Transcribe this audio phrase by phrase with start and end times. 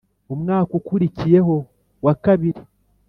[0.33, 1.55] umwaka ukurikiye ho
[2.05, 2.61] wa kabiri